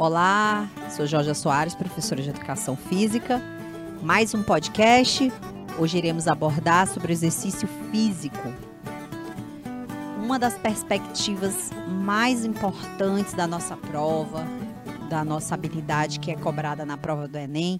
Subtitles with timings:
[0.00, 3.42] Olá, sou Jorge Soares, professora de Educação Física.
[4.00, 5.28] Mais um podcast.
[5.76, 8.54] Hoje iremos abordar sobre o exercício físico.
[10.22, 14.46] Uma das perspectivas mais importantes da nossa prova,
[15.10, 17.76] da nossa habilidade que é cobrada na prova do Enem,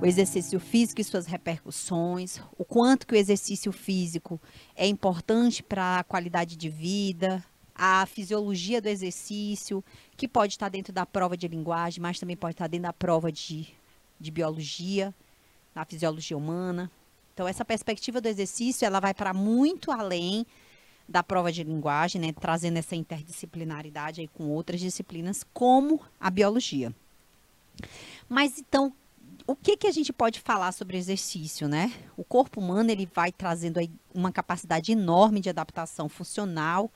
[0.00, 4.40] o exercício físico e suas repercussões, o quanto que o exercício físico
[4.74, 7.44] é importante para a qualidade de vida,
[7.78, 9.84] a fisiologia do exercício,
[10.16, 13.30] que pode estar dentro da prova de linguagem, mas também pode estar dentro da prova
[13.30, 13.68] de,
[14.18, 15.14] de biologia,
[15.72, 16.90] na fisiologia humana.
[17.32, 20.44] Então, essa perspectiva do exercício, ela vai para muito além
[21.08, 26.92] da prova de linguagem, né, trazendo essa interdisciplinaridade aí com outras disciplinas, como a biologia.
[28.28, 28.92] Mas então,
[29.46, 31.92] o que, que a gente pode falar sobre exercício, né?
[32.16, 36.90] O corpo humano ele vai trazendo aí uma capacidade enorme de adaptação funcional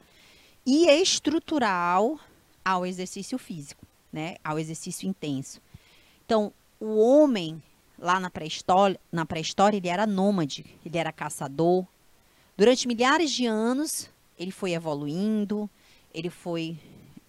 [0.65, 2.19] e estrutural
[2.65, 4.37] ao exercício físico, né?
[4.45, 5.61] Ao exercício intenso.
[6.25, 7.63] Então, o homem
[7.99, 11.87] lá na pré-história, na pré-história ele era nômade, ele era caçador.
[12.57, 15.69] Durante milhares de anos, ele foi evoluindo,
[16.13, 16.79] ele foi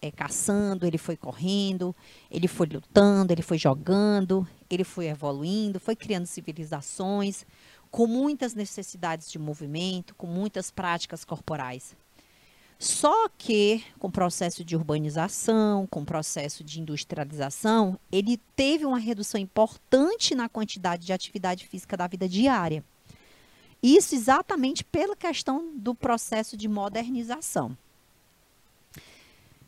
[0.01, 1.95] é, caçando, ele foi correndo,
[2.29, 7.45] ele foi lutando, ele foi jogando, ele foi evoluindo, foi criando civilizações
[7.89, 11.95] com muitas necessidades de movimento, com muitas práticas corporais.
[12.83, 18.99] Só que, com o processo de urbanização, com o processo de industrialização, ele teve uma
[18.99, 22.83] redução importante na quantidade de atividade física da vida diária.
[23.81, 27.77] Isso exatamente pela questão do processo de modernização.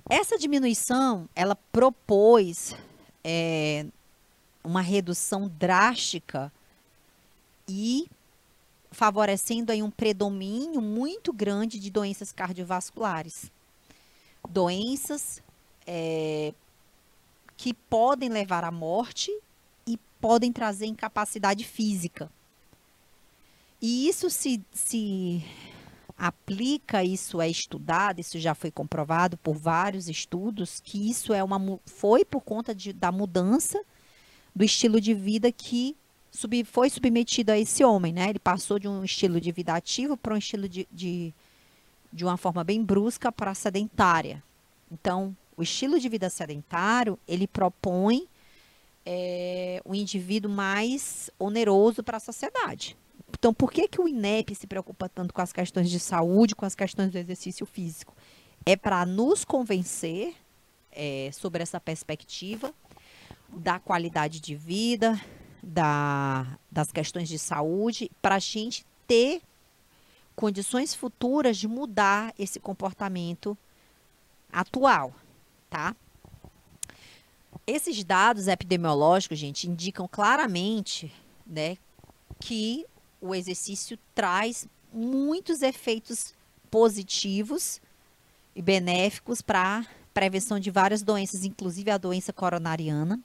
[0.10, 2.76] Essa diminuição, ela propôs
[3.24, 3.86] é,
[4.62, 6.52] uma redução drástica
[7.66, 8.10] e
[8.92, 13.52] favorecendo aí um predomínio muito grande de doenças cardiovasculares.
[14.48, 15.42] Doenças
[15.86, 16.54] é,
[17.58, 19.32] que podem levar à morte
[19.88, 22.30] e podem trazer incapacidade física.
[23.82, 25.44] E isso se, se
[26.18, 31.80] aplica, isso é estudado, isso já foi comprovado por vários estudos, que isso é uma,
[31.86, 33.82] foi por conta de, da mudança
[34.56, 35.96] do estilo de vida que
[36.36, 38.30] sub, foi submetido a esse homem, né?
[38.30, 41.34] Ele passou de um estilo de vida ativo para um estilo de, de,
[42.12, 44.44] de uma forma bem brusca para sedentária.
[44.92, 48.28] Então, o estilo de vida sedentário, ele propõe
[49.06, 52.98] é, indivíduo mais oneroso para a sociedade.
[53.38, 56.66] Então, por que, que o INEP se preocupa tanto com as questões de saúde, com
[56.66, 58.16] as questões do exercício físico?
[58.66, 60.34] É para nos convencer
[60.92, 62.74] é, sobre essa perspectiva
[63.50, 65.20] da qualidade de vida,
[65.66, 69.42] da, das questões de saúde, para a gente ter
[70.36, 73.58] condições futuras de mudar esse comportamento
[74.52, 75.14] atual,
[75.70, 75.96] tá?
[77.66, 81.12] Esses dados epidemiológicos, gente, indicam claramente,
[81.48, 81.78] né,
[82.40, 82.86] que
[83.20, 86.34] o exercício traz muitos efeitos
[86.70, 87.82] positivos
[88.56, 93.20] e benéficos para prevenção de várias doenças, inclusive a doença coronariana,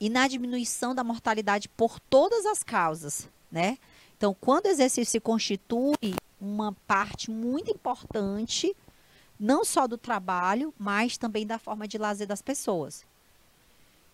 [0.00, 3.78] e na diminuição da mortalidade por todas as causas, né?
[4.16, 8.74] Então, quando o exercício se constitui uma parte muito importante,
[9.38, 13.04] não só do trabalho, mas também da forma de lazer das pessoas.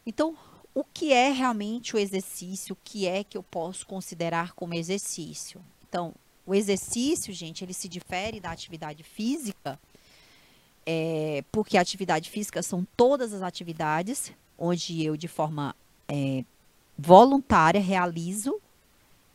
[0.05, 0.37] Então,
[0.75, 2.73] o que é realmente o exercício?
[2.73, 5.61] O que é que eu posso considerar como exercício?
[5.89, 6.15] Então,
[6.47, 9.79] o exercício, gente, ele se difere da atividade física,
[10.85, 15.75] é, porque a atividade física são todas as atividades onde eu, de forma
[16.09, 16.45] é,
[16.99, 18.61] voluntária, realizo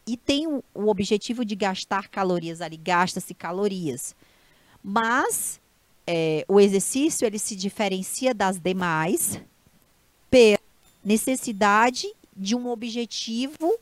[0.05, 4.16] e tenho o objetivo de gastar calorias ali, gasta-se calorias.
[4.81, 5.59] Mas
[6.05, 9.41] é, o exercício ele se diferencia das demais
[10.29, 10.59] pela
[11.03, 13.78] necessidade de um objetivo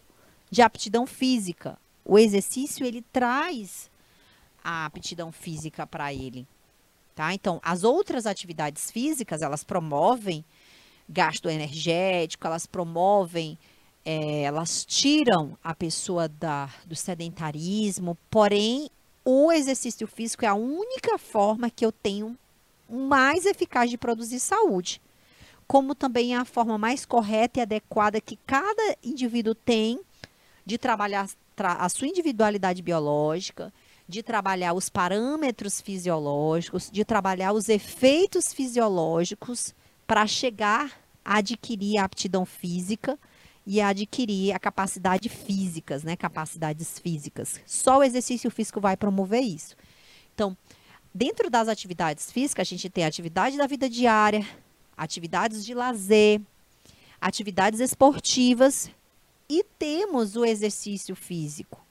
[0.49, 1.77] de aptidão física.
[2.03, 3.91] O exercício ele traz
[4.63, 6.47] a aptidão física para ele,
[7.13, 7.33] tá?
[7.33, 10.43] Então, as outras atividades físicas, elas promovem
[11.07, 13.57] gasto energético, elas promovem,
[14.03, 18.89] é, elas tiram a pessoa da, do sedentarismo, porém,
[19.23, 22.37] o exercício físico é a única forma que eu tenho
[22.89, 25.01] mais eficaz de produzir saúde.
[25.67, 29.99] Como também é a forma mais correta e adequada que cada indivíduo tem
[30.63, 33.73] de trabalhar a sua individualidade biológica,
[34.07, 39.73] de trabalhar os parâmetros fisiológicos, de trabalhar os efeitos fisiológicos
[40.05, 40.91] para chegar
[41.23, 43.17] a adquirir a aptidão física
[43.65, 46.15] e a adquirir a capacidade físicas, né?
[46.15, 47.59] Capacidades físicas.
[47.65, 49.75] Só o exercício físico vai promover isso.
[50.33, 50.55] Então,
[51.17, 54.45] Dentro das atividades físicas, a gente tem a atividade da vida diária,
[54.97, 56.41] atividades de lazer,
[57.21, 58.91] atividades esportivas
[59.47, 61.81] e temos o exercício físico.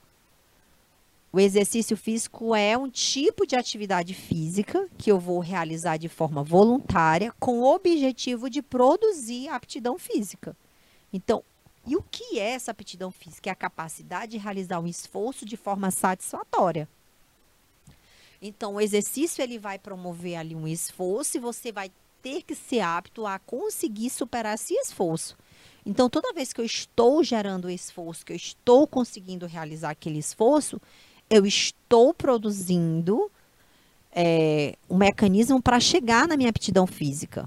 [1.34, 6.44] O exercício físico é um tipo de atividade física que eu vou realizar de forma
[6.44, 10.56] voluntária com o objetivo de produzir aptidão física.
[11.12, 11.42] Então,
[11.84, 13.50] e o que é essa aptidão física?
[13.50, 16.88] É a capacidade de realizar um esforço de forma satisfatória.
[18.40, 21.90] Então, o exercício ele vai promover ali um esforço e você vai
[22.22, 25.36] ter que ser apto a conseguir superar esse esforço.
[25.84, 30.80] Então, toda vez que eu estou gerando esforço, que eu estou conseguindo realizar aquele esforço,
[31.34, 33.28] eu estou produzindo
[34.12, 37.44] é, um mecanismo para chegar na minha aptidão física.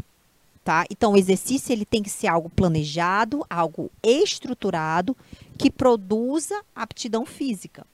[0.62, 0.84] Tá?
[0.92, 5.16] Então, o exercício ele tem que ser algo planejado, algo estruturado,
[5.58, 7.88] que produza aptidão física.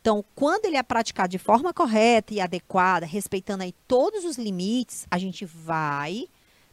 [0.00, 5.06] Então, quando ele é praticado de forma correta e adequada, respeitando aí todos os limites,
[5.08, 6.26] a gente vai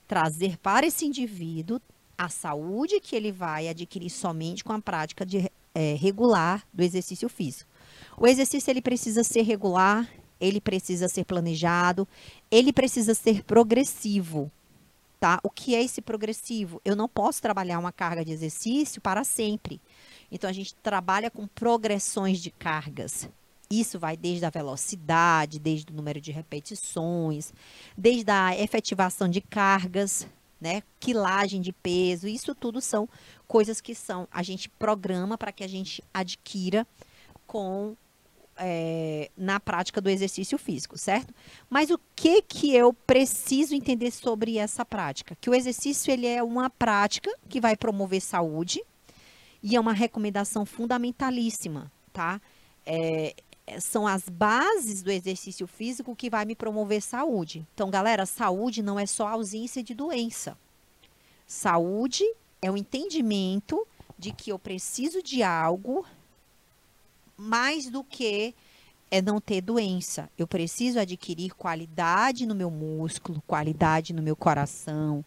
[0.07, 1.79] trazer para esse indivíduo
[2.17, 7.29] a saúde que ele vai adquirir somente com a prática de, é, regular do exercício
[7.29, 7.76] físico.
[8.19, 10.09] O exercício ele precisa ser regular,
[10.39, 12.07] ele precisa ser planejado,
[12.49, 14.51] ele precisa ser progressivo.
[15.19, 15.39] Tá?
[15.43, 16.81] O que é esse progressivo?
[16.83, 19.79] Eu não posso trabalhar uma carga de exercício para sempre.
[20.31, 23.29] Então a gente trabalha com progressões de cargas.
[23.69, 27.53] Isso vai desde a velocidade, desde o número de repetições,
[27.95, 30.27] desde a efetivação de cargas,
[30.59, 30.81] né?
[30.99, 33.07] Quilagem de peso, isso tudo são
[33.47, 36.87] coisas que são a gente programa para que a gente adquira
[37.45, 37.95] com
[38.57, 41.33] é, na prática do exercício físico, certo?
[41.69, 45.37] Mas o que que eu preciso entender sobre essa prática?
[45.39, 48.83] Que o exercício ele é uma prática que vai promover saúde
[49.61, 52.41] e é uma recomendação fundamentalíssima, tá?
[52.85, 53.35] É,
[53.79, 57.67] são as bases do exercício físico que vai me promover saúde.
[57.73, 60.57] Então, galera, saúde não é só ausência de doença.
[61.45, 62.23] Saúde
[62.61, 63.85] é o entendimento
[64.17, 66.05] de que eu preciso de algo
[67.37, 68.55] mais do que
[69.09, 70.29] é não ter doença.
[70.37, 75.23] Eu preciso adquirir qualidade no meu músculo, qualidade no meu coração,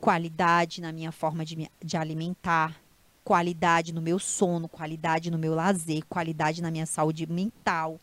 [0.00, 2.78] qualidade na minha forma de, de alimentar,
[3.24, 7.98] qualidade no meu sono, qualidade no meu lazer, qualidade na minha saúde mental.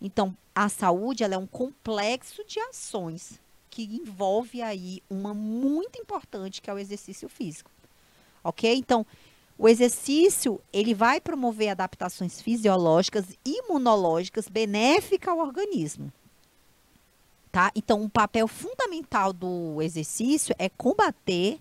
[0.00, 6.60] Então, a saúde ela é um complexo de ações que envolve aí uma muito importante
[6.60, 7.70] que é o exercício físico.
[8.44, 8.74] OK?
[8.74, 9.06] Então,
[9.58, 16.12] o exercício, ele vai promover adaptações fisiológicas e imunológicas benéficas ao organismo.
[17.50, 17.72] Tá?
[17.74, 21.58] Então, um papel fundamental do exercício é combater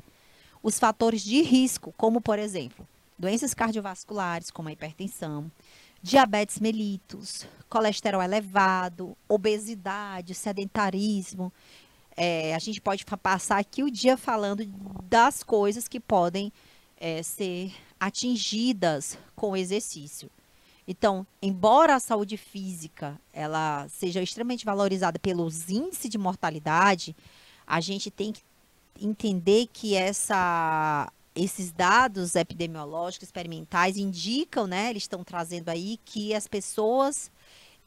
[0.62, 2.86] os fatores de risco, como, por exemplo,
[3.18, 5.50] doenças cardiovasculares, como a hipertensão,
[6.02, 11.52] diabetes mellitus, colesterol elevado, obesidade, sedentarismo.
[12.18, 14.66] É, a gente pode passar aqui o dia falando
[15.04, 16.52] das coisas que podem
[16.98, 20.30] é, ser atingidas com o exercício.
[20.88, 27.16] Então, embora a saúde física ela seja extremamente valorizada pelos índices de mortalidade,
[27.66, 28.42] a gente tem que
[29.02, 36.48] entender que essa, esses dados epidemiológicos experimentais indicam, né, eles estão trazendo aí que as
[36.48, 37.32] pessoas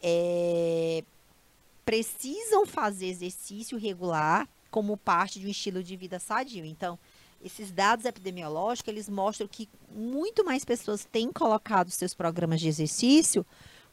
[0.03, 1.05] é,
[1.85, 6.65] precisam fazer exercício regular como parte de um estilo de vida sadio.
[6.65, 6.99] Então,
[7.43, 13.47] esses dados epidemiológicos, eles mostram que muito mais pessoas têm colocado seus programas de exercício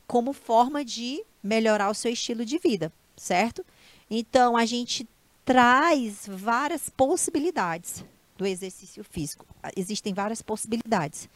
[0.08, 3.66] como forma de melhorar o seu estilo de vida, certo?
[4.10, 5.08] Então, a gente
[5.44, 8.04] traz várias possibilidades
[8.38, 9.46] do exercício físico.
[9.76, 11.30] Existem várias possibilidades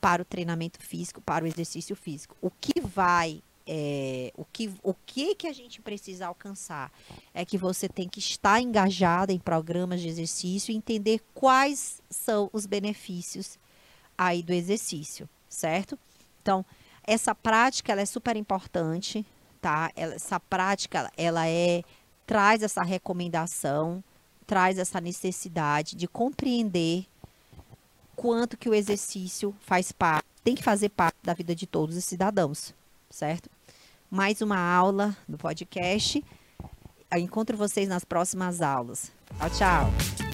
[0.00, 2.36] para o treinamento físico, para o exercício físico.
[2.40, 6.90] O que vai é, o, que, o que que a gente precisa alcançar
[7.34, 12.48] é que você tem que estar engajada em programas de exercício e entender quais são
[12.50, 13.58] os benefícios
[14.16, 15.98] aí do exercício, certo?
[16.40, 16.64] Então,
[17.04, 19.24] essa prática ela é super importante,
[19.60, 19.92] tá?
[19.94, 21.82] Ela, essa prática ela é
[22.26, 24.02] traz essa recomendação,
[24.46, 27.06] traz essa necessidade de compreender
[28.16, 32.04] quanto que o exercício faz parte, tem que fazer parte da vida de todos os
[32.04, 32.74] cidadãos,
[33.10, 33.50] certo?
[34.10, 36.24] mais uma aula do podcast.
[37.10, 39.10] Eu encontro vocês nas próximas aulas.
[39.38, 40.27] Tchau, tchau.